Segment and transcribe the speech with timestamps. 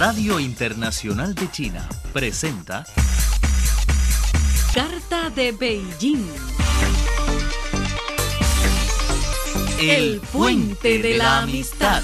[0.00, 2.86] Radio Internacional de China presenta
[4.72, 6.26] Carta de Beijing.
[9.78, 12.02] El puente de la amistad.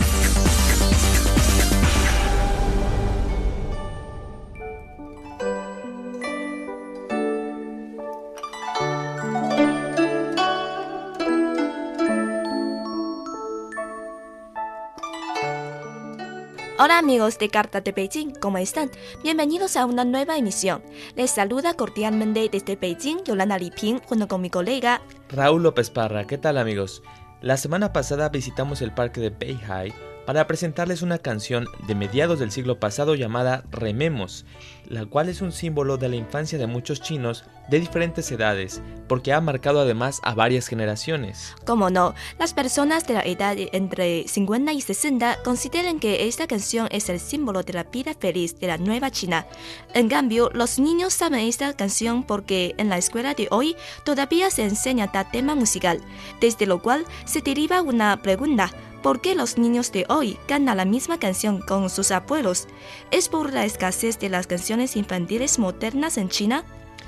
[16.87, 18.93] Hola amigos de Carta de Beijing, ¿cómo están?
[19.25, 20.85] Bienvenidos a una nueva emisión.
[21.17, 26.39] Les saluda cordialmente desde Beijing Yolanda Liping junto con mi colega Raúl López Parra, ¿qué
[26.39, 27.03] tal amigos?
[27.43, 29.93] La semana pasada visitamos el parque de Beihai
[30.27, 34.47] para presentarles una canción de mediados del siglo pasado llamada Rememos,
[34.89, 39.33] la cual es un símbolo de la infancia de muchos chinos de diferentes edades, porque
[39.33, 41.55] ha marcado además a varias generaciones.
[41.65, 46.89] Como no, las personas de la edad entre 50 y 60 consideran que esta canción
[46.91, 49.47] es el símbolo de la vida feliz de la nueva China.
[49.95, 54.65] En cambio, los niños saben esta canción porque en la escuela de hoy todavía se
[54.65, 56.01] enseña tal tema musical,
[56.41, 58.71] desde lo cual se deriva una pregunta.
[59.07, 62.67] ¿Por qué los niños de hoy cantan la misma canción con sus abuelos?
[63.13, 66.65] ¿Es por la escasez de las canciones infantiles modernas en China?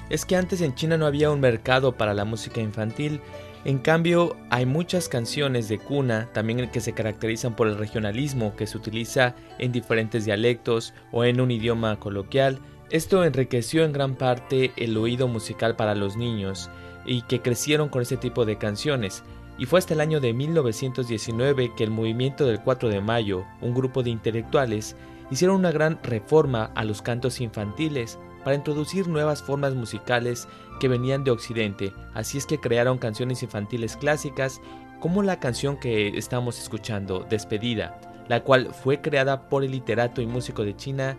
[0.09, 3.21] Es que antes en China no había un mercado para la música infantil,
[3.65, 8.67] en cambio hay muchas canciones de cuna también que se caracterizan por el regionalismo que
[8.67, 12.61] se utiliza en diferentes dialectos o en un idioma coloquial.
[12.91, 16.71] Esto enriqueció en gran parte el oído musical para los niños
[17.05, 19.23] y que crecieron con ese tipo de canciones
[19.59, 23.75] y fue hasta el año de 1919 que el movimiento del 4 de mayo, un
[23.75, 24.97] grupo de intelectuales,
[25.31, 30.49] hicieron una gran reforma a los cantos infantiles para introducir nuevas formas musicales
[30.81, 34.61] que venían de Occidente, así es que crearon canciones infantiles clásicas
[35.01, 40.27] como la canción que estamos escuchando, Despedida, la cual fue creada por el literato y
[40.27, 41.19] músico de China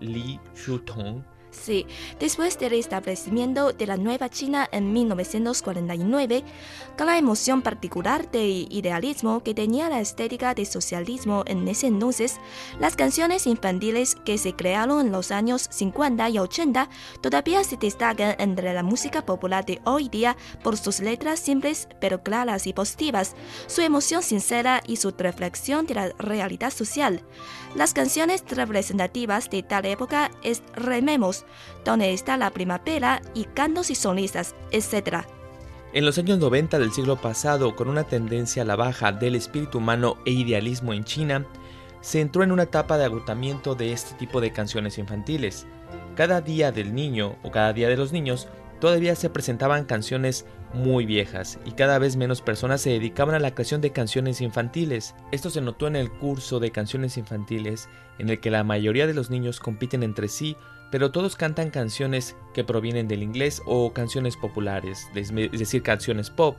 [0.00, 1.84] Li Shutong Sí,
[2.20, 6.44] después del establecimiento de la Nueva China en 1949,
[6.96, 12.38] con la emoción particular de idealismo que tenía la estética de socialismo en ese entonces,
[12.78, 16.88] las canciones infantiles que se crearon en los años 50 y 80
[17.20, 22.22] todavía se destacan entre la música popular de hoy día por sus letras simples pero
[22.22, 23.34] claras y positivas,
[23.66, 27.22] su emoción sincera y su reflexión de la realidad social.
[27.74, 31.39] Las canciones representativas de tal época es Rememos,
[31.84, 35.24] donde está la primavera y cantos y solistas, etc.
[35.92, 39.78] En los años 90 del siglo pasado, con una tendencia a la baja del espíritu
[39.78, 41.46] humano e idealismo en China,
[42.00, 45.66] se entró en una etapa de agotamiento de este tipo de canciones infantiles.
[46.14, 48.48] Cada día del niño o cada día de los niños
[48.80, 53.54] todavía se presentaban canciones muy viejas y cada vez menos personas se dedicaban a la
[53.54, 55.14] creación de canciones infantiles.
[55.32, 59.14] Esto se notó en el curso de canciones infantiles en el que la mayoría de
[59.14, 60.56] los niños compiten entre sí,
[60.90, 66.56] pero todos cantan canciones que provienen del inglés o canciones populares, es decir, canciones pop.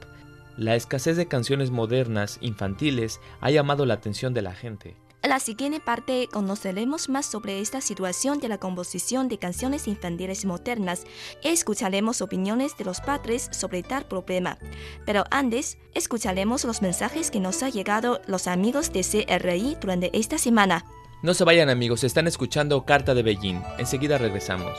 [0.58, 4.96] La escasez de canciones modernas infantiles ha llamado la atención de la gente.
[5.24, 10.46] En la siguiente parte conoceremos más sobre esta situación de la composición de canciones infantiles
[10.46, 11.04] modernas
[11.44, 14.58] y escucharemos opiniones de los padres sobre tal problema.
[15.06, 20.40] Pero antes, escucharemos los mensajes que nos han llegado los amigos de CRI durante esta
[20.40, 20.86] semana.
[21.24, 23.62] No se vayan amigos, están escuchando Carta de Beijing.
[23.78, 24.76] Enseguida regresamos.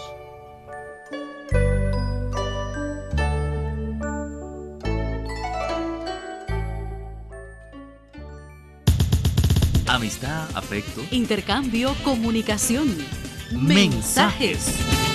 [9.86, 12.96] Amistad, afecto, Intercambio, comunicación.
[13.52, 15.11] mensajes.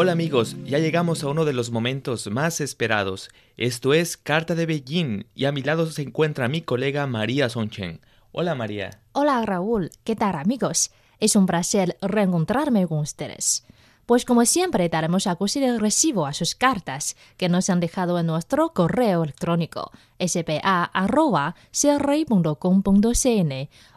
[0.00, 3.30] Hola amigos, ya llegamos a uno de los momentos más esperados.
[3.56, 8.00] Esto es Carta de Beijing y a mi lado se encuentra mi colega María Sonchen.
[8.30, 9.00] Hola María.
[9.10, 10.92] Hola Raúl, ¿qué tal amigos?
[11.18, 13.66] Es un placer reencontrarme con ustedes.
[14.06, 18.26] Pues como siempre daremos acuse de recibo a sus cartas que nos han dejado en
[18.26, 21.28] nuestro correo electrónico spa.cri.com.cn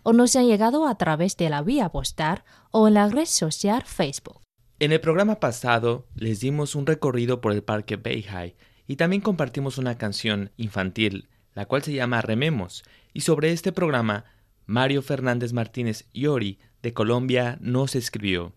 [0.02, 3.84] o nos han llegado a través de la vía postal o en la red social
[3.86, 4.42] Facebook.
[4.82, 8.56] En el programa pasado les dimos un recorrido por el parque Beihai
[8.88, 12.84] y también compartimos una canción infantil, la cual se llama Rememos,
[13.14, 14.26] y sobre este programa
[14.66, 18.54] Mario Fernández Martínez Yori de Colombia nos escribió.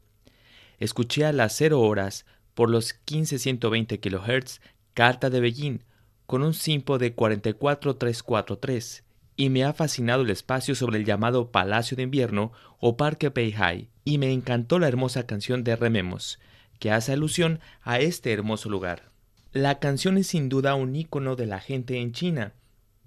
[0.78, 2.24] Escuché a las 0 horas
[2.54, 4.62] por los 15120 kHz
[4.94, 5.80] Carta de Beijing
[6.24, 9.04] con un simpo de 44343
[9.36, 13.88] y me ha fascinado el espacio sobre el llamado Palacio de Invierno o Parque Beihai
[14.04, 16.38] y me encantó la hermosa canción de Rememos,
[16.78, 19.10] que hace alusión a este hermoso lugar.
[19.52, 22.54] La canción es sin duda un ícono de la gente en China,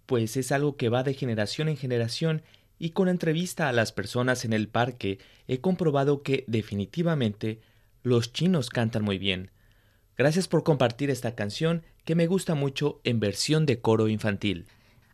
[0.06, 2.42] pues es algo que va de generación en generación
[2.80, 7.60] y con entrevista a las personas en el parque he comprobado que definitivamente
[8.04, 9.52] los chinos cantan muy bien.
[10.18, 14.66] Gracias por compartir esta canción que me gusta mucho en versión de coro infantil.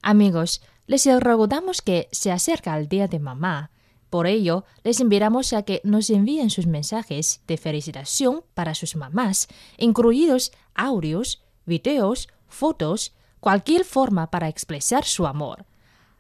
[0.02, 3.72] Amigos, les recordamos que se acerca el Día de Mamá.
[4.10, 9.48] Por ello, les invitamos a que nos envíen sus mensajes de felicitación para sus mamás,
[9.78, 15.66] incluidos audios, videos, fotos, cualquier forma para expresar su amor.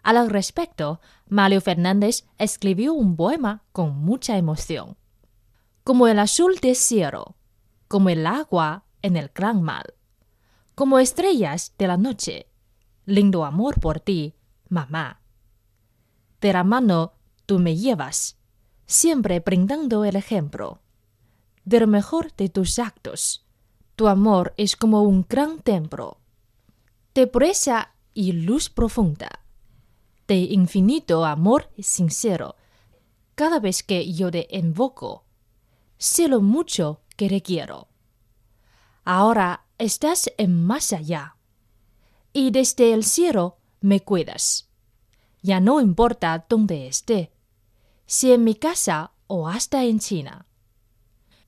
[0.01, 4.98] Al respecto, Mario Fernández escribió un poema con mucha emoción.
[5.83, 7.36] Como el azul del cielo,
[7.88, 9.94] como el agua en el gran mar,
[10.75, 12.48] como estrellas de la noche,
[13.06, 14.33] lindo amor por ti,
[14.74, 15.22] mamá.
[16.42, 17.14] De la mano
[17.46, 18.38] tú me llevas,
[18.86, 20.81] siempre brindando el ejemplo.
[21.64, 23.46] De lo mejor de tus actos,
[23.96, 26.18] tu amor es como un gran templo,
[27.14, 29.40] de pureza y luz profunda,
[30.28, 32.56] de infinito amor sincero.
[33.36, 35.25] Cada vez que yo te invoco,
[35.98, 37.88] sé lo mucho que te quiero.
[39.06, 41.38] Ahora estás en más allá,
[42.34, 44.70] y desde el cielo me cuidas.
[45.42, 47.34] Ya no importa dónde esté,
[48.06, 50.48] si en mi casa o hasta en China.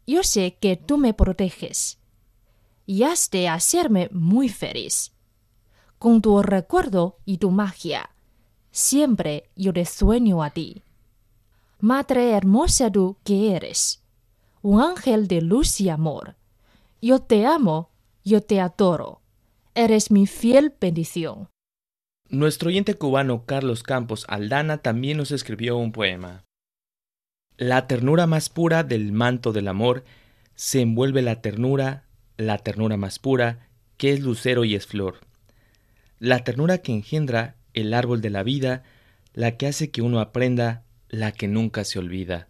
[0.05, 1.97] Yo sé que tú me proteges
[2.85, 5.13] y has de hacerme muy feliz.
[5.97, 8.09] Con tu recuerdo y tu magia,
[8.69, 10.83] siempre yo te sueño a ti.
[11.79, 14.03] Madre hermosa tú que eres,
[14.61, 16.35] un ángel de luz y amor.
[17.01, 17.91] Yo te amo,
[18.25, 19.21] yo te adoro.
[19.73, 21.49] Eres mi fiel bendición.
[22.29, 26.43] Nuestro oyente cubano Carlos Campos Aldana también nos escribió un poema.
[27.57, 30.03] La ternura más pura del manto del amor
[30.55, 32.05] se envuelve la ternura
[32.37, 33.67] la ternura más pura,
[33.97, 35.19] que es lucero y es flor.
[36.19, 38.83] La ternura que engendra el árbol de la vida,
[39.33, 42.47] la que hace que uno aprenda, la que nunca se olvida.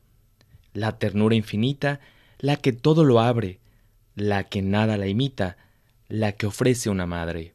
[0.73, 1.99] La ternura infinita,
[2.39, 3.59] la que todo lo abre,
[4.15, 5.57] la que nada la imita,
[6.07, 7.54] la que ofrece una madre.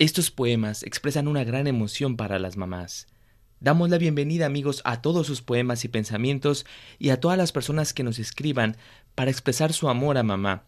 [0.00, 3.06] Estos poemas expresan una gran emoción para las mamás.
[3.60, 6.66] Damos la bienvenida amigos a todos sus poemas y pensamientos
[6.98, 8.76] y a todas las personas que nos escriban
[9.14, 10.64] para expresar su amor a mamá.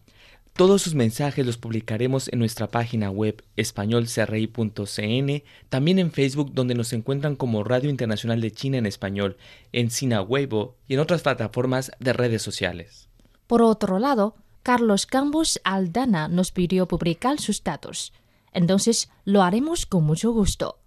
[0.53, 6.93] Todos sus mensajes los publicaremos en nuestra página web españolcri.cn, también en Facebook donde nos
[6.93, 9.35] encuentran como Radio Internacional de China en español,
[9.73, 13.09] en Sina Weibo y en otras plataformas de redes sociales.
[13.45, 18.13] Por otro lado, Carlos Campos Aldana nos pidió publicar sus datos.
[18.57, 20.79] Entonces lo haremos con mucho gusto.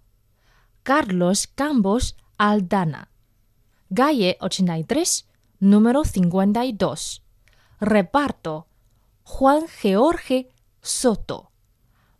[0.83, 3.11] Carlos Campos Aldana.
[3.89, 5.29] Galle 83,
[5.61, 7.23] número 52.
[7.79, 8.67] Reparto.
[9.23, 10.49] Juan George
[10.81, 11.53] Soto.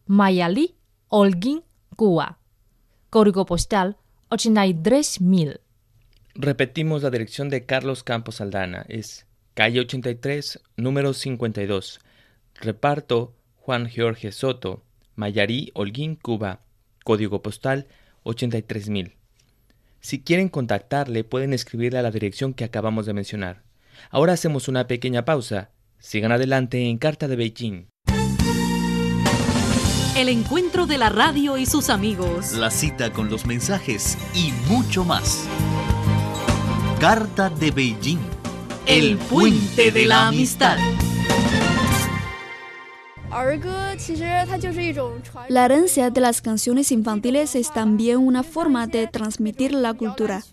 [0.06, 0.78] Mayalí,
[1.10, 1.66] Holguín,
[1.98, 2.40] Cuba.
[3.10, 3.98] Código postal
[4.30, 5.60] 83000.
[6.34, 8.86] Repetimos la dirección de Carlos Campos Aldana.
[8.88, 12.00] Es calle 83, número 52.
[12.56, 14.86] Reparto Juan George Soto,
[15.22, 16.62] Mayarí, Holguín, Cuba.
[17.04, 17.86] Código postal
[18.24, 19.18] 83000.
[20.00, 23.62] Si quieren contactarle, pueden escribirle a la dirección que acabamos de mencionar.
[24.10, 25.70] Ahora hacemos una pequeña pausa.
[26.00, 27.88] Sigan adelante en Carta de Beijing.
[30.18, 32.54] El encuentro de la radio y sus amigos.
[32.54, 35.48] La cita con los mensajes y mucho más.
[37.00, 38.20] Carta de Beijing.
[38.88, 40.80] El puente de la amistad.
[45.50, 50.44] La herencia de las canciones infantiles es también una forma de transmitir la cultura.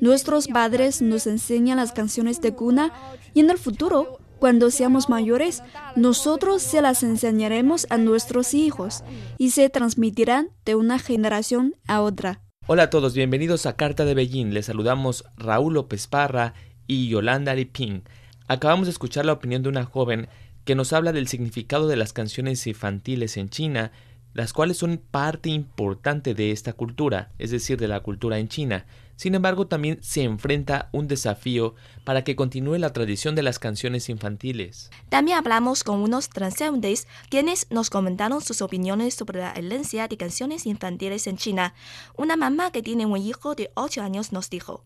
[0.00, 2.92] Nuestros padres nos enseñan las canciones de cuna
[3.34, 5.62] y en el futuro, cuando seamos mayores,
[5.94, 9.04] nosotros se las enseñaremos a nuestros hijos
[9.36, 12.40] y se transmitirán de una generación a otra.
[12.66, 14.52] Hola a todos, bienvenidos a Carta de Beijing.
[14.52, 16.54] Les saludamos Raúl López Parra
[16.88, 18.02] y Yolanda Liping.
[18.48, 20.28] Acabamos de escuchar la opinión de una joven
[20.68, 23.90] que nos habla del significado de las canciones infantiles en China,
[24.34, 28.84] las cuales son parte importante de esta cultura, es decir, de la cultura en China.
[29.16, 34.10] Sin embargo, también se enfrenta un desafío para que continúe la tradición de las canciones
[34.10, 34.90] infantiles.
[35.08, 40.66] También hablamos con unos transeúntes quienes nos comentaron sus opiniones sobre la herencia de canciones
[40.66, 41.72] infantiles en China.
[42.14, 44.84] Una mamá que tiene un hijo de 8 años nos dijo.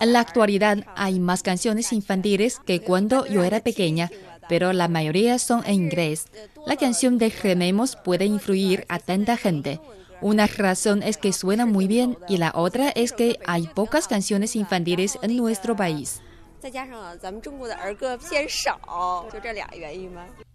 [0.00, 4.10] En la actualidad hay más canciones infantiles que cuando yo era pequeña,
[4.48, 6.26] pero la mayoría son en inglés.
[6.66, 9.80] La canción de Gememos puede influir a tanta gente.
[10.20, 14.56] Una razón es que suena muy bien y la otra es que hay pocas canciones
[14.56, 16.20] infantiles en nuestro país.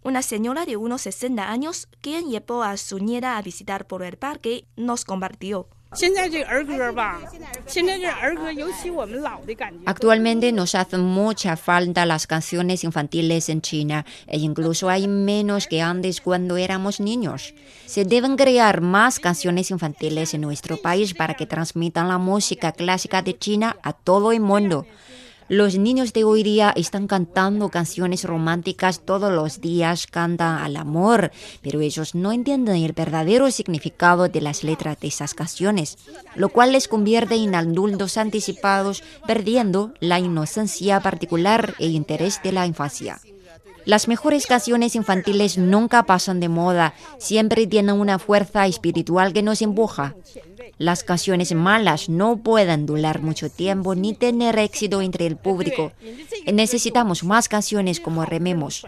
[0.03, 4.17] Una señora de unos 60 años, quien llevó a su nieta a visitar por el
[4.17, 5.69] parque, nos compartió.
[9.85, 15.81] Actualmente nos hacen mucha falta las canciones infantiles en China e incluso hay menos que
[15.81, 17.53] antes cuando éramos niños.
[17.85, 23.21] Se deben crear más canciones infantiles en nuestro país para que transmitan la música clásica
[23.21, 24.85] de China a todo el mundo.
[25.49, 31.31] Los niños de hoy día están cantando canciones románticas todos los días, cantan al amor,
[31.61, 35.97] pero ellos no entienden el verdadero significado de las letras de esas canciones,
[36.35, 42.65] lo cual les convierte en adultos anticipados, perdiendo la inocencia particular e interés de la
[42.65, 43.19] infancia.
[43.85, 49.61] Las mejores canciones infantiles nunca pasan de moda, siempre tienen una fuerza espiritual que nos
[49.61, 50.15] empuja.
[50.77, 55.91] Las canciones malas no pueden durar mucho tiempo ni tener éxito entre el público.
[56.51, 58.85] Necesitamos más canciones como Rememos.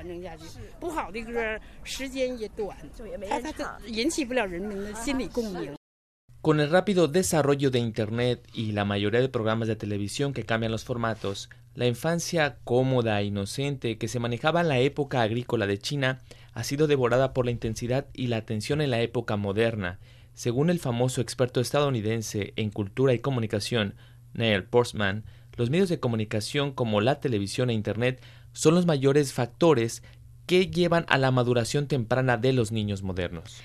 [6.41, 10.71] Con el rápido desarrollo de Internet y la mayoría de programas de televisión que cambian
[10.71, 15.77] los formatos, la infancia cómoda e inocente que se manejaba en la época agrícola de
[15.77, 16.21] China
[16.53, 19.99] ha sido devorada por la intensidad y la atención en la época moderna.
[20.33, 23.95] Según el famoso experto estadounidense en cultura y comunicación,
[24.33, 25.25] Neil Postman,
[25.57, 28.21] los medios de comunicación como la televisión e Internet
[28.53, 30.01] son los mayores factores
[30.45, 33.61] que llevan a la maduración temprana de los niños modernos.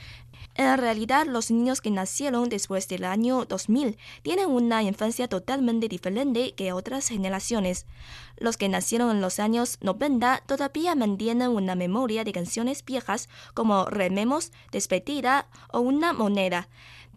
[0.57, 6.53] En realidad, los niños que nacieron después del año 2000 tienen una infancia totalmente diferente
[6.53, 7.87] que otras generaciones.
[8.37, 13.87] Los que nacieron en los años 90 todavía mantienen una memoria de canciones viejas como
[13.87, 16.69] Rememos, Despedida o Una moneda.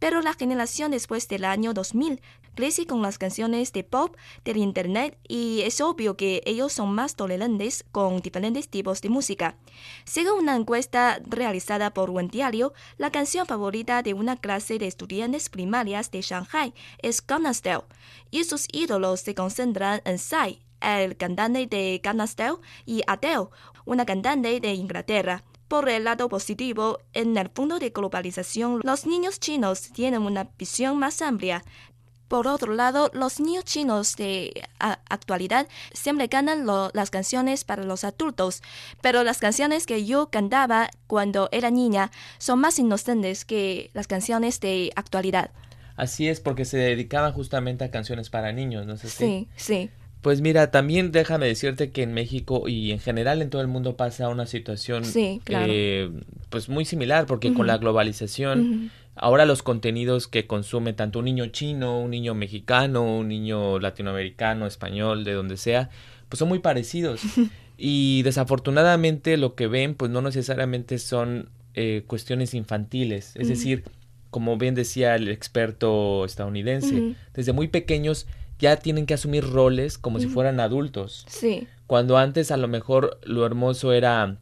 [0.04, 2.20] Pero la generación después del año 2000
[2.56, 7.16] crece con las canciones de pop del Internet y es obvio que ellos son más
[7.16, 9.56] tolerantes con diferentes tipos de música.
[10.04, 15.48] Según una encuesta realizada por un diario, la canción favorita de una clase de estudiantes
[15.48, 17.54] primarias de Shanghai es Gangnam
[18.30, 23.48] y sus ídolos se concentran en Psy, el cantante de Gangnam Style, y Adele,
[23.86, 25.46] una cantante de Inglaterra.
[25.74, 31.00] Por el lado positivo, en el fondo de globalización, los niños chinos tienen una visión
[31.00, 31.64] más amplia.
[32.28, 38.62] Por otro lado, los niños chinos de actualidad siempre cantan las canciones para los adultos,
[39.02, 44.60] pero las canciones que yo cantaba cuando era niña son más inocentes que las canciones
[44.60, 45.50] de actualidad.
[45.96, 49.90] Así es, porque se dedicaban justamente a canciones para niños, ¿no sé Sí, sí.
[50.24, 53.98] Pues mira, también déjame decirte que en México y en general en todo el mundo
[53.98, 56.10] pasa una situación eh,
[56.50, 61.48] pues muy similar, porque con la globalización, ahora los contenidos que consume tanto un niño
[61.48, 65.90] chino, un niño mexicano, un niño latinoamericano, español, de donde sea,
[66.30, 67.22] pues son muy parecidos.
[67.78, 73.84] y desafortunadamente lo que ven, pues no necesariamente son eh, cuestiones infantiles, es decir,
[74.30, 78.26] como bien decía el experto estadounidense, desde muy pequeños
[78.64, 81.26] ya tienen que asumir roles como si fueran adultos.
[81.28, 81.68] Sí.
[81.86, 84.38] Cuando antes a lo mejor lo hermoso era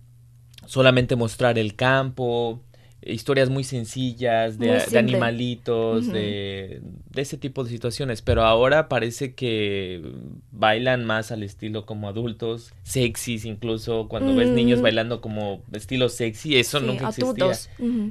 [0.67, 2.61] solamente mostrar el campo,
[3.01, 10.03] historias muy sencillas de, animalitos, de, de, ese tipo de situaciones, pero ahora parece que
[10.51, 16.57] bailan más al estilo como adultos, sexys incluso, cuando ves niños bailando como estilo sexy,
[16.57, 17.53] eso nunca existía.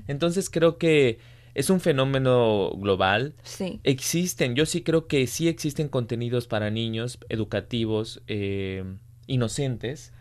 [0.09, 1.21] Entonces creo que
[1.55, 3.35] es un fenómeno global.
[3.43, 3.81] Sí.
[3.85, 8.85] Existen, yo sí creo que sí existen contenidos para niños educativos, eh,
[9.27, 10.13] inocentes,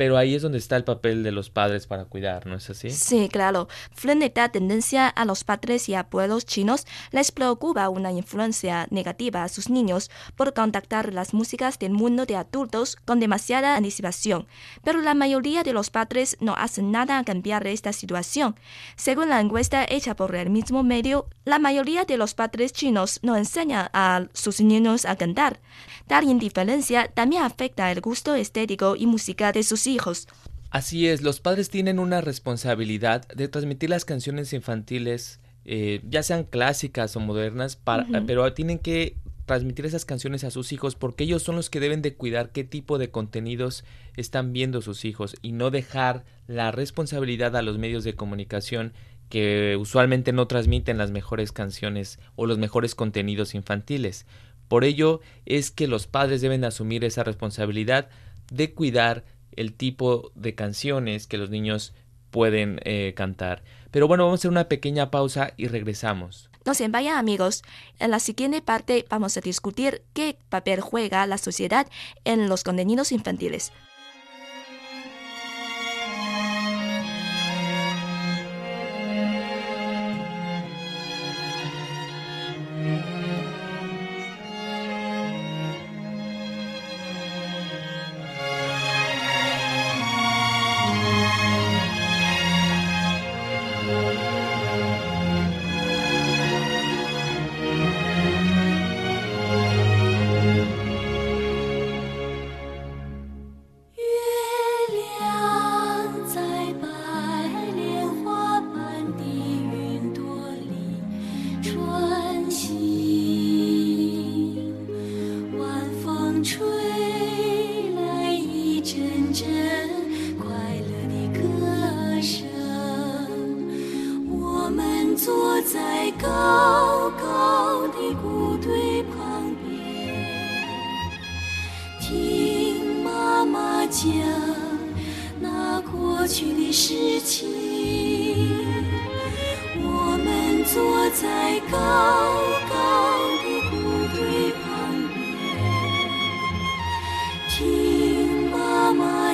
[0.00, 2.88] pero ahí es donde está el papel de los padres para cuidar, ¿no es así?
[2.88, 3.68] Sí, claro.
[3.92, 9.50] Frente a tendencia a los padres y abuelos chinos, les preocupa una influencia negativa a
[9.50, 14.46] sus niños por contactar las músicas del mundo de adultos con demasiada anticipación.
[14.82, 18.56] Pero la mayoría de los padres no hacen nada a cambiar esta situación.
[18.96, 23.36] Según la encuesta hecha por el mismo medio, la mayoría de los padres chinos no
[23.36, 25.60] enseñan a sus niños a cantar.
[26.10, 30.26] Tal indiferencia también afecta el gusto estético y música de sus hijos.
[30.70, 36.42] Así es, los padres tienen una responsabilidad de transmitir las canciones infantiles, eh, ya sean
[36.42, 37.78] clásicas o modernas,
[38.26, 42.02] pero tienen que transmitir esas canciones a sus hijos porque ellos son los que deben
[42.02, 43.84] de cuidar qué tipo de contenidos
[44.16, 48.94] están viendo sus hijos y no dejar la responsabilidad a los medios de comunicación
[49.30, 54.26] que usualmente no transmiten las mejores canciones o los mejores contenidos infantiles.
[54.70, 58.08] Por ello es que los padres deben asumir esa responsabilidad
[58.52, 59.24] de cuidar
[59.56, 61.92] el tipo de canciones que los niños
[62.30, 63.64] pueden eh, cantar.
[63.90, 66.50] Pero bueno, vamos a hacer una pequeña pausa y regresamos.
[66.64, 67.64] No se vayan amigos.
[67.98, 71.88] En la siguiente parte vamos a discutir qué papel juega la sociedad
[72.22, 73.72] en los contenidos infantiles.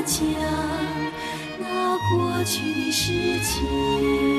[0.07, 0.23] 将
[1.59, 4.36] 那过去的事情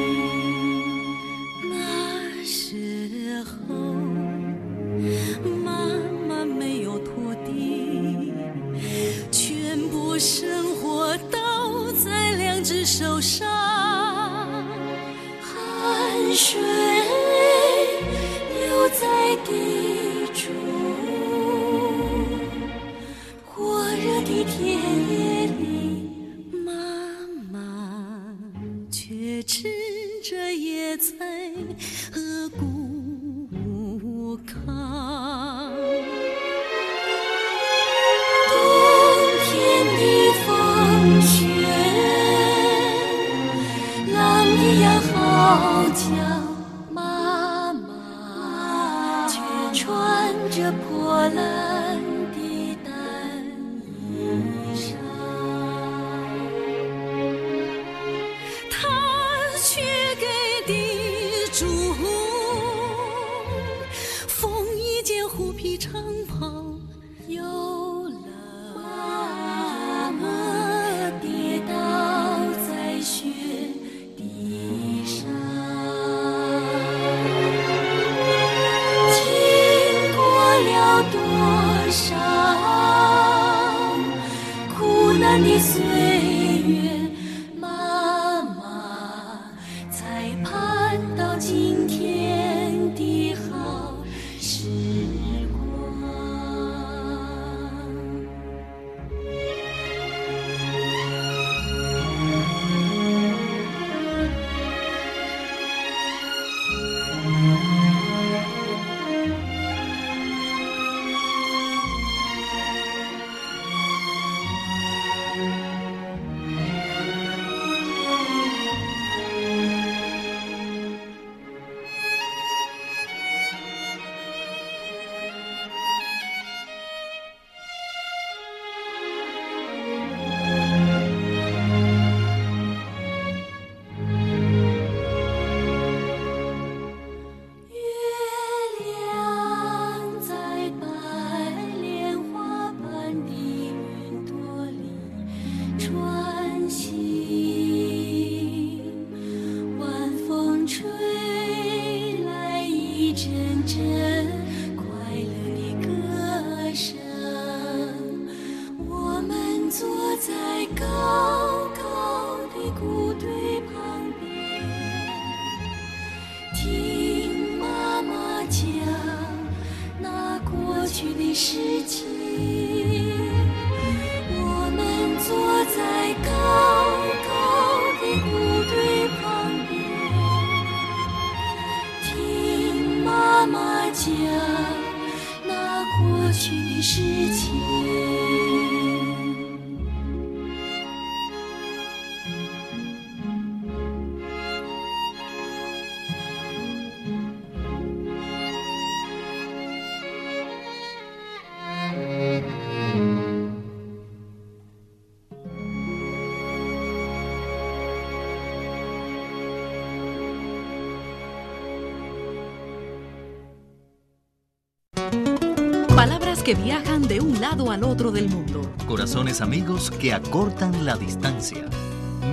[216.48, 218.62] que viajan de un lado al otro del mundo.
[218.88, 221.66] Corazones amigos que acortan la distancia.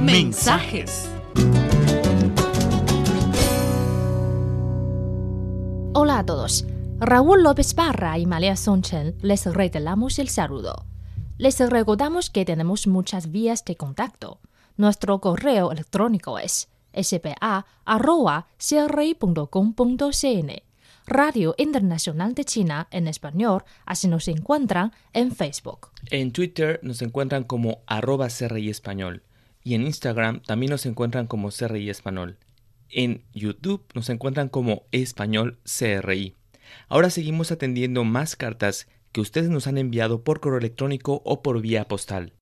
[0.00, 1.11] Mensajes.
[5.94, 6.64] Hola a todos.
[7.00, 10.87] Raúl López Parra y María Sonchen les reiteramos el saludo.
[11.37, 14.38] Les recordamos que tenemos muchas vías de contacto.
[14.77, 17.64] Nuestro correo electrónico es spa.cri.com.cn
[21.06, 25.90] Radio Internacional de China en español, así nos encuentran en Facebook.
[26.10, 29.22] En Twitter nos encuentran como arroba CRI Español
[29.62, 32.38] y en Instagram también nos encuentran como CRI Español.
[32.88, 36.36] En YouTube nos encuentran como Español CRI.
[36.88, 41.60] Ahora seguimos atendiendo más cartas que ustedes nos han enviado por correo electrónico o por
[41.60, 42.32] vía postal.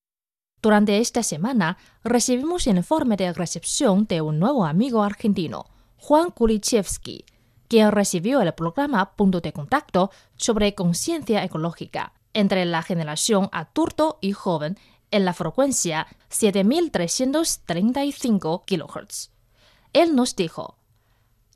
[0.61, 5.65] Durante esta semana recibimos el informe de recepción de un nuevo amigo argentino,
[5.97, 7.25] Juan Kulichevsky,
[7.67, 14.33] quien recibió el programa Punto de Contacto sobre conciencia ecológica entre la generación adulto y
[14.33, 14.77] joven
[15.11, 19.29] en la frecuencia 7335 kHz.
[19.93, 20.77] Él nos dijo,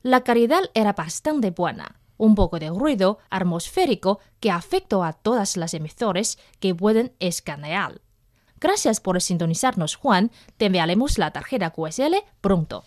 [0.02, 5.74] la calidad era bastante buena, un poco de ruido atmosférico que afectó a todas las
[5.74, 8.00] emisoras que pueden escanear.
[8.60, 10.30] Gracias por sintonizarnos, Juan.
[10.56, 12.84] Te enviaremos la tarjeta QSL pronto.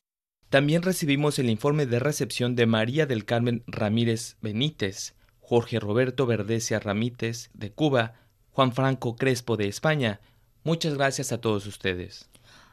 [0.52, 6.78] También recibimos el informe de recepción de María del Carmen Ramírez Benítez, Jorge Roberto Verdecia
[6.78, 8.16] Ramírez de Cuba,
[8.52, 10.20] Juan Franco Crespo de España.
[10.66, 12.30] Muchas gracias a todos ustedes.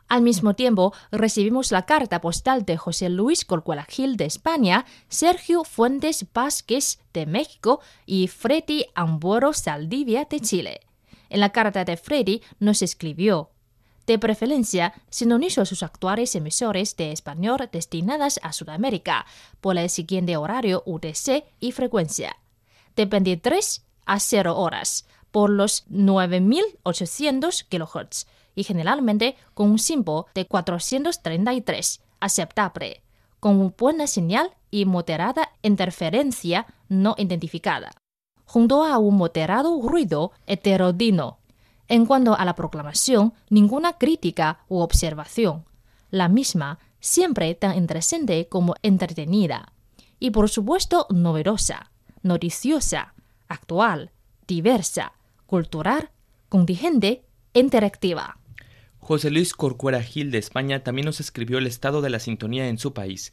[0.08, 5.62] Al mismo tiempo, recibimos la carta postal de José Luis Corcuela Gil de España, Sergio
[5.62, 10.80] Fuentes Vázquez de México y Freddy Ambuero Saldivia de Chile.
[11.28, 13.52] En la carta de Freddy nos escribió
[14.08, 19.26] de preferencia sinonizo sus actuales emisores de español destinadas a Sudamérica
[19.60, 22.38] por el siguiente horario UTC y frecuencia,
[22.96, 30.46] de 23 a 0 horas, por los 9800 kHz y generalmente con un símbolo de
[30.46, 33.02] 433, aceptable,
[33.40, 37.90] con buena señal y moderada interferencia no identificada,
[38.46, 41.37] junto a un moderado ruido heterodino.
[41.88, 45.64] En cuanto a la proclamación, ninguna crítica u observación.
[46.10, 49.72] La misma siempre tan interesante como entretenida.
[50.18, 51.90] Y por supuesto novedosa,
[52.22, 53.14] noticiosa,
[53.48, 54.10] actual,
[54.46, 55.12] diversa,
[55.46, 56.10] cultural,
[56.48, 57.24] contingente,
[57.54, 58.38] interactiva.
[58.98, 62.78] José Luis Corcuera Gil de España también nos escribió el estado de la sintonía en
[62.78, 63.32] su país.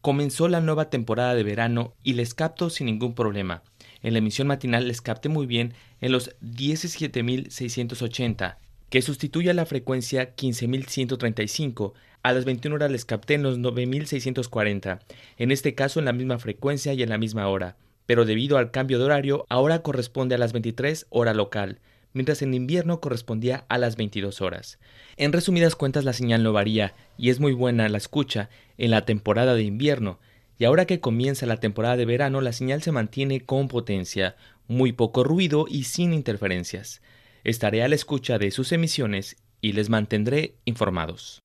[0.00, 3.62] Comenzó la nueva temporada de verano y les capto sin ningún problema.
[4.06, 9.66] En la emisión matinal les capté muy bien en los 17.680, que sustituye a la
[9.66, 11.92] frecuencia 15.135.
[12.22, 15.00] A las 21 horas les capté en los 9.640,
[15.38, 17.74] en este caso en la misma frecuencia y en la misma hora,
[18.06, 21.80] pero debido al cambio de horario ahora corresponde a las 23 hora local
[22.12, 24.78] mientras en invierno correspondía a las 22 horas.
[25.18, 29.04] En resumidas cuentas la señal no varía y es muy buena la escucha en la
[29.04, 30.18] temporada de invierno,
[30.58, 34.36] y ahora que comienza la temporada de verano la señal se mantiene con potencia,
[34.68, 37.02] muy poco ruido y sin interferencias.
[37.44, 41.42] Estaré a la escucha de sus emisiones y les mantendré informados.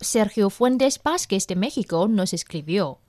[0.00, 3.00] Sergio Fuentes Vázquez de México nos escribió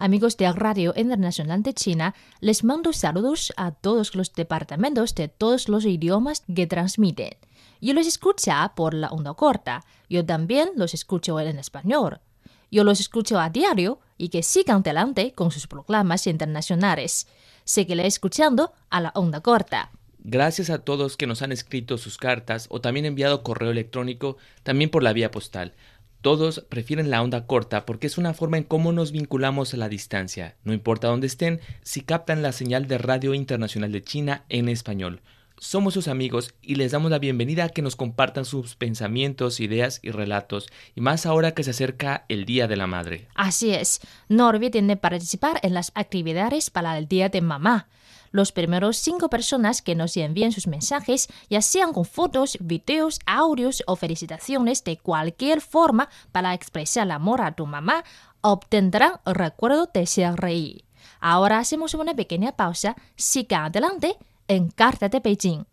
[0.00, 5.68] Amigos de Radio Internacional de China, les mando saludos a todos los departamentos de todos
[5.68, 7.36] los idiomas que transmiten.
[7.80, 12.20] Yo los escucho por la onda corta, yo también los escucho en español.
[12.70, 17.26] Yo los escucho a diario y que sigan adelante con sus programas internacionales.
[17.64, 19.90] Seguiré escuchando a la onda corta.
[20.18, 24.90] Gracias a todos que nos han escrito sus cartas o también enviado correo electrónico, también
[24.90, 25.74] por la vía postal.
[26.20, 29.88] Todos prefieren la onda corta porque es una forma en cómo nos vinculamos a la
[29.88, 34.68] distancia, no importa dónde estén, si captan la señal de Radio Internacional de China en
[34.68, 35.22] español.
[35.60, 39.98] Somos sus amigos y les damos la bienvenida a que nos compartan sus pensamientos, ideas
[40.02, 43.26] y relatos, y más ahora que se acerca el Día de la Madre.
[43.34, 47.88] Así es, no olviden de participar en las actividades para el Día de Mamá
[48.30, 53.82] los primeros cinco personas que nos envíen sus mensajes, ya sean con fotos, videos, audios
[53.86, 58.04] o felicitaciones de cualquier forma para expresar el amor a tu mamá,
[58.42, 60.84] obtendrán el recuerdo de ser rey.
[61.20, 62.96] Ahora hacemos una pequeña pausa.
[63.16, 65.64] Siga adelante en Carta de Beijing.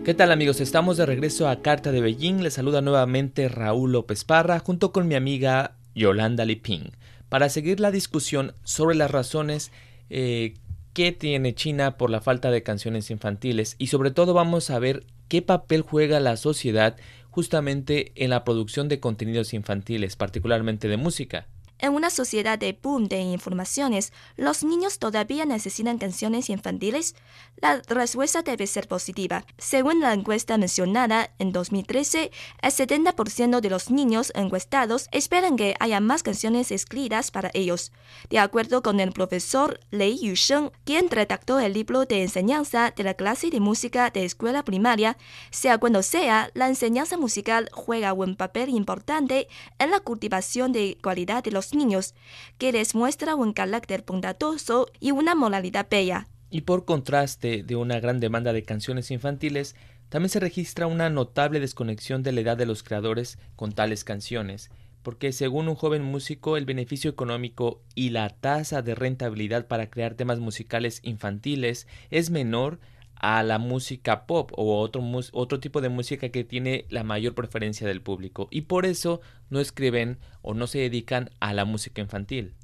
[0.05, 0.61] ¿Qué tal amigos?
[0.61, 2.43] Estamos de regreso a Carta de Beijing.
[2.43, 6.91] Les saluda nuevamente Raúl López Parra junto con mi amiga Yolanda Liping
[7.29, 9.71] para seguir la discusión sobre las razones
[10.11, 10.55] eh,
[10.93, 15.05] que tiene China por la falta de canciones infantiles y sobre todo vamos a ver
[15.29, 16.97] qué papel juega la sociedad
[17.31, 21.47] justamente en la producción de contenidos infantiles, particularmente de música.
[21.81, 27.15] En una sociedad de boom de informaciones, ¿los niños todavía necesitan canciones infantiles?
[27.57, 29.45] La respuesta debe ser positiva.
[29.59, 36.01] Según la encuesta mencionada en 2013, el 70% de los niños encuestados esperan que haya
[36.01, 37.93] más canciones escritas para ellos.
[38.29, 43.15] De acuerdo con el profesor Lei Yusheng, quien redactó el libro de enseñanza de la
[43.15, 45.17] clase de música de escuela primaria,
[45.51, 51.45] sea cuando sea, la enseñanza musical juega un papel importante en la cultivación de cualidad
[51.45, 52.15] de los niños,
[52.59, 56.29] que les muestra un carácter bondadoso y una moralidad bella.
[56.51, 59.77] Y por contraste de una gran demanda de canciones infantiles,
[60.09, 64.71] también se registra una notable desconexión de la edad de los creadores con tales canciones,
[65.03, 70.15] porque según un joven músico el beneficio económico y la tasa de rentabilidad para crear
[70.15, 72.81] temas musicales infantiles es menor
[73.21, 75.03] a la música pop o otro,
[75.33, 79.61] otro tipo de música que tiene la mayor preferencia del público y por eso no
[79.61, 82.55] escriben o no se dedican a la música infantil.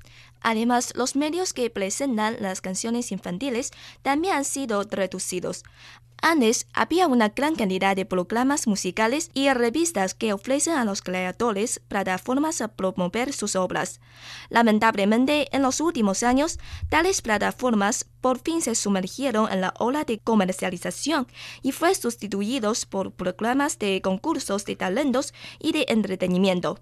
[0.45, 3.71] Además, los medios que presentan las canciones infantiles
[4.03, 5.65] también han sido reducidos.
[6.21, 11.81] Antes había una gran cantidad de programas musicales y revistas que ofrecen a los creadores
[11.89, 14.01] plataformas a promover sus obras.
[14.49, 20.19] Lamentablemente, en los últimos años, tales plataformas por fin se sumergieron en la ola de
[20.19, 21.27] comercialización
[21.61, 26.79] y fue sustituidos por programas de concursos de talentos y de entretenimiento.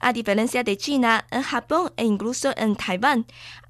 [0.00, 3.03] A diferencia de China, en Japón e incluso en Taiwán,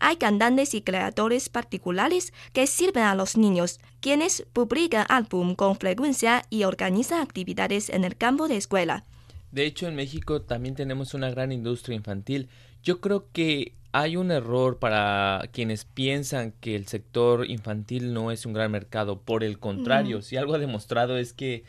[0.00, 6.44] hay cantantes y creadores particulares que sirven a los niños, quienes publican álbum con frecuencia
[6.50, 9.04] y organizan actividades en el campo de escuela.
[9.50, 12.48] De hecho, en México también tenemos una gran industria infantil.
[12.82, 18.44] Yo creo que hay un error para quienes piensan que el sector infantil no es
[18.44, 19.20] un gran mercado.
[19.20, 21.62] Por el contrario, si algo ha demostrado es que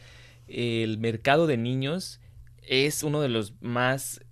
[0.48, 2.20] el mercado de niños
[2.64, 4.25] es uno de los más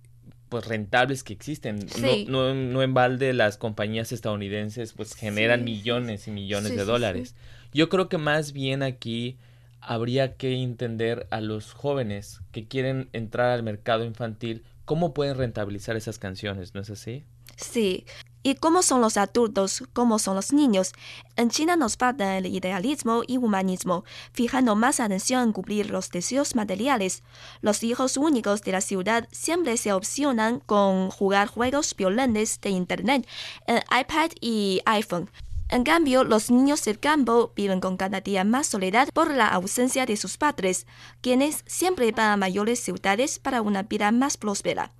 [0.48, 1.86] pues rentables que existen.
[2.26, 7.34] No, no, en balde las compañías estadounidenses pues generan millones y millones de dólares.
[7.72, 9.36] Yo creo que más bien aquí
[9.80, 15.96] habría que entender a los jóvenes que quieren entrar al mercado infantil cómo pueden rentabilizar
[15.96, 17.24] esas canciones, ¿no es así?
[17.56, 18.04] Sí.
[18.46, 19.82] ¿Y cómo son los adultos?
[19.94, 20.92] ¿Cómo son los niños?
[21.34, 24.04] En China nos falta el idealismo y humanismo,
[24.34, 27.22] fijando más atención en cubrir los deseos materiales.
[27.62, 33.26] Los hijos únicos de la ciudad siempre se opcionan con jugar juegos violentos de Internet
[33.66, 35.30] en iPad y iPhone.
[35.70, 40.04] En cambio, los niños del campo viven con cada día más soledad por la ausencia
[40.04, 40.86] de sus padres,
[41.22, 44.92] quienes siempre van a mayores ciudades para una vida más próspera.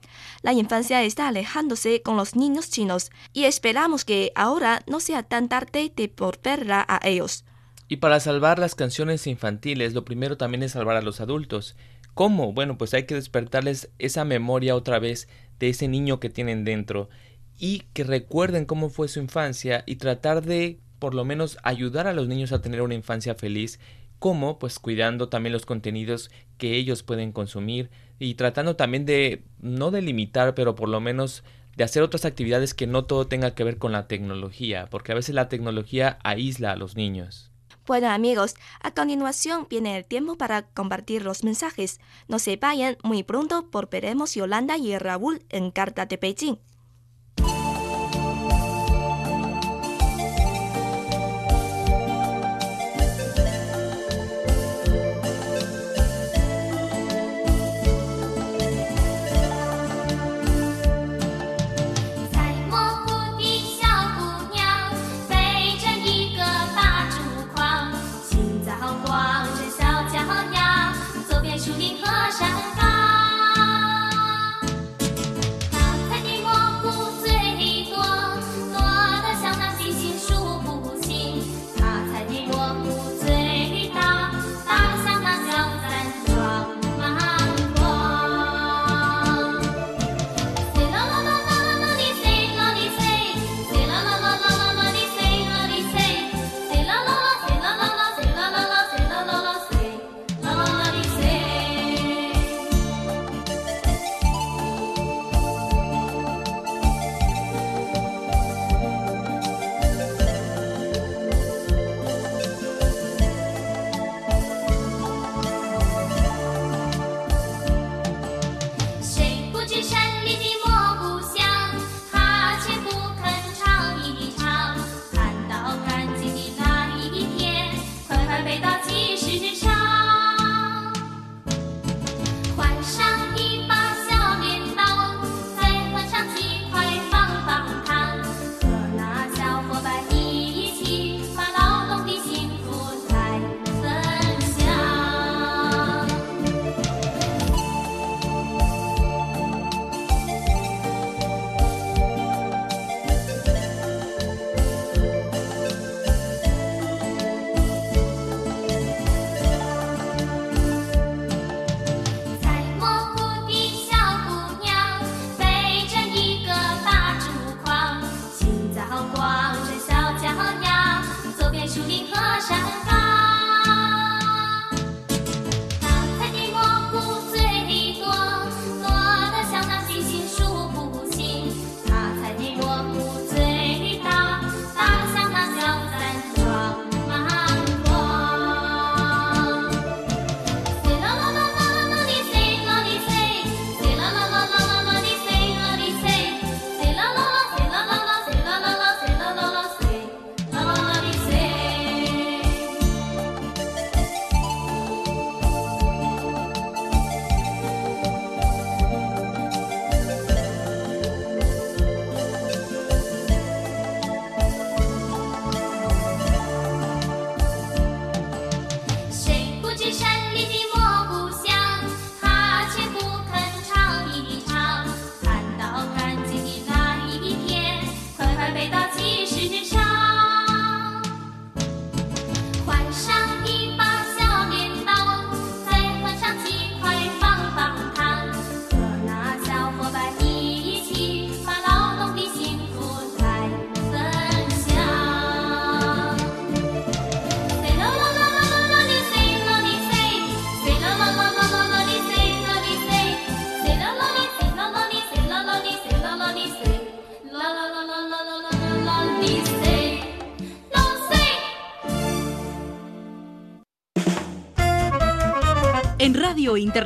[0.42, 5.48] La infancia está alejándose con los niños chinos y esperamos que ahora no sea tan
[5.48, 7.44] tarde de volverla a ellos.
[7.86, 11.76] Y para salvar las canciones infantiles, lo primero también es salvar a los adultos.
[12.14, 12.52] ¿Cómo?
[12.52, 17.10] Bueno, pues hay que despertarles esa memoria otra vez de ese niño que tienen dentro
[17.58, 22.12] y que recuerden cómo fue su infancia y tratar de por lo menos ayudar a
[22.12, 23.78] los niños a tener una infancia feliz,
[24.18, 29.90] como pues cuidando también los contenidos que ellos pueden consumir y tratando también de no
[29.90, 31.44] de limitar, pero por lo menos
[31.76, 35.16] de hacer otras actividades que no todo tenga que ver con la tecnología, porque a
[35.16, 37.50] veces la tecnología aísla a los niños.
[37.86, 42.00] Bueno amigos, a continuación viene el tiempo para compartir los mensajes.
[42.28, 46.58] No se vayan, muy pronto volveremos Yolanda y Raúl en Carta de Beijing.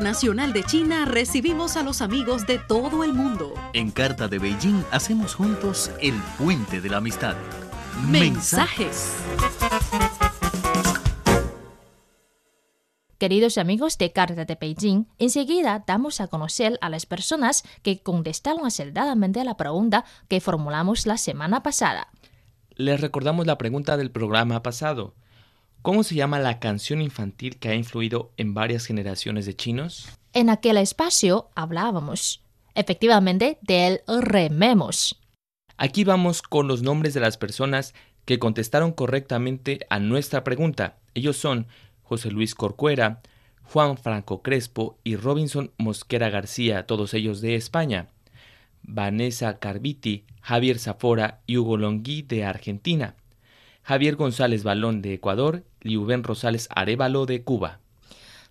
[0.08, 3.52] Internacional de China recibimos a los amigos de todo el mundo.
[3.74, 7.36] En Carta de Beijing hacemos juntos el puente de la amistad.
[8.08, 9.14] Mensajes.
[13.18, 18.64] Queridos amigos de Carta de Beijing, enseguida damos a conocer a las personas que contestaron
[18.64, 22.08] acertadamente a la pregunta que formulamos la semana pasada.
[22.76, 25.16] Les recordamos la pregunta del programa pasado.
[25.82, 30.08] ¿Cómo se llama la canción infantil que ha influido en varias generaciones de chinos?
[30.32, 32.42] En aquel espacio hablábamos,
[32.74, 35.20] efectivamente, del rememos.
[35.76, 40.98] Aquí vamos con los nombres de las personas que contestaron correctamente a nuestra pregunta.
[41.14, 41.68] Ellos son
[42.02, 43.22] José Luis Corcuera,
[43.62, 48.08] Juan Franco Crespo y Robinson Mosquera García, todos ellos de España.
[48.82, 53.14] Vanessa Carviti, Javier Zafora y Hugo Longui de Argentina.
[53.88, 57.80] Javier González Balón de Ecuador y Rubén Rosales Arevalo de Cuba.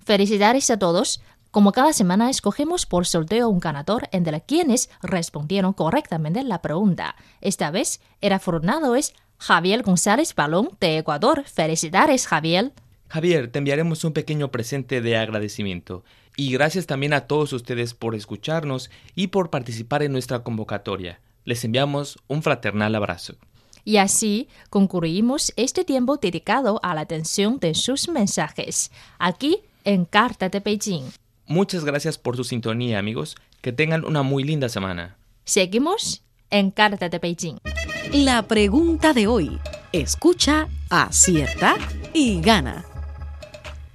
[0.03, 1.21] Felicidades a todos.
[1.51, 7.15] Como cada semana escogemos por sorteo un ganador entre quienes respondieron correctamente la pregunta.
[7.39, 11.43] Esta vez el afortunado es Javier González Balón de Ecuador.
[11.43, 12.71] Felicidades, Javier.
[13.07, 16.03] Javier, te enviaremos un pequeño presente de agradecimiento.
[16.35, 21.21] Y gracias también a todos ustedes por escucharnos y por participar en nuestra convocatoria.
[21.45, 23.35] Les enviamos un fraternal abrazo.
[23.87, 30.49] Y así concluimos este tiempo dedicado a la atención de sus mensajes, aquí en Carta
[30.49, 31.05] de Beijing.
[31.45, 33.37] Muchas gracias por su sintonía, amigos.
[33.61, 35.15] Que tengan una muy linda semana.
[35.45, 37.59] Seguimos en Carta de Beijing.
[38.11, 39.57] La pregunta de hoy.
[39.93, 41.77] Escucha, acierta
[42.13, 42.83] y gana.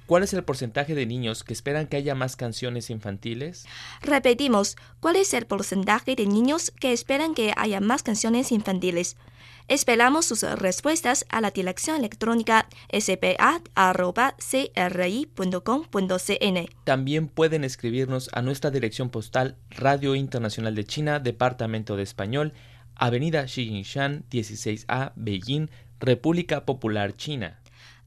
[0.07, 3.65] ¿Cuál es el porcentaje de niños que esperan que haya más canciones infantiles?
[4.01, 9.17] Repetimos, ¿cuál es el porcentaje de niños que esperan que haya más canciones infantiles?
[9.67, 13.85] Esperamos sus respuestas a la dirección electrónica spa.cri.com.cn.
[16.83, 22.53] También pueden escribirnos a nuestra dirección postal Radio Internacional de China, Departamento de Español,
[22.95, 27.59] Avenida Xijinshan 16A, Beijing, República Popular China.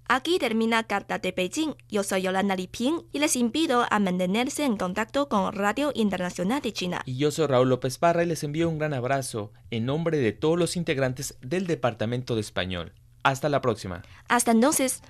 [0.09, 1.75] Aquí termina Carta de Beijing.
[1.89, 6.73] Yo soy Yolanda Liping y les invito a mantenerse en contacto con Radio Internacional de
[6.73, 7.03] China.
[7.07, 10.33] Y yo soy Raúl López Parra y les envío un gran abrazo en nombre de
[10.33, 12.93] todos los integrantes del Departamento de Español.
[13.25, 14.03] Hasta la próxima.
[14.29, 15.03] Hasta entonces.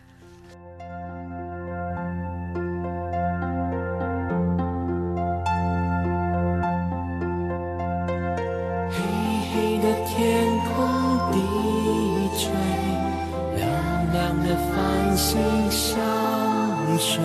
[16.99, 17.23] 水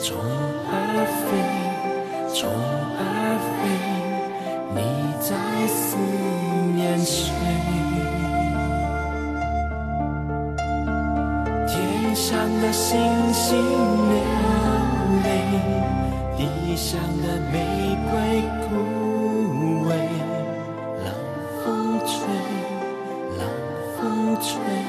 [0.00, 0.16] 虫
[0.70, 1.26] 儿飞
[2.32, 2.48] 虫
[2.96, 3.02] 儿
[3.58, 3.60] 飞
[4.72, 4.78] 你
[5.20, 5.34] 在
[5.66, 5.96] 思
[6.76, 7.32] 念谁
[11.66, 12.96] 天上的星
[13.32, 14.14] 星流
[15.24, 15.26] 泪
[16.36, 17.56] 地上的玫
[18.10, 18.14] 瑰
[18.62, 18.68] 枯
[19.88, 19.90] 萎
[21.02, 21.06] 冷
[21.64, 22.12] 风吹
[23.38, 23.40] 冷
[23.96, 24.87] 风吹。